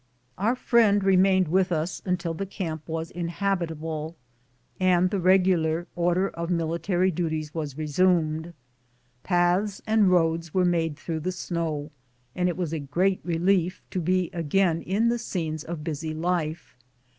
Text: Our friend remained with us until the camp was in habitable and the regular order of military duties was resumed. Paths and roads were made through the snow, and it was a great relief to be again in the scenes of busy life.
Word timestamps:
Our 0.39 0.55
friend 0.55 1.03
remained 1.03 1.47
with 1.47 1.71
us 1.71 2.01
until 2.05 2.33
the 2.33 2.47
camp 2.47 2.87
was 2.89 3.11
in 3.11 3.27
habitable 3.27 4.15
and 4.79 5.11
the 5.11 5.19
regular 5.19 5.85
order 5.95 6.29
of 6.29 6.49
military 6.49 7.11
duties 7.11 7.53
was 7.53 7.77
resumed. 7.77 8.55
Paths 9.21 9.79
and 9.85 10.09
roads 10.09 10.55
were 10.55 10.65
made 10.65 10.97
through 10.97 11.19
the 11.19 11.31
snow, 11.31 11.91
and 12.33 12.49
it 12.49 12.57
was 12.57 12.73
a 12.73 12.79
great 12.79 13.21
relief 13.23 13.83
to 13.91 14.01
be 14.01 14.31
again 14.33 14.81
in 14.81 15.09
the 15.09 15.19
scenes 15.19 15.63
of 15.63 15.83
busy 15.83 16.15
life. 16.15 16.75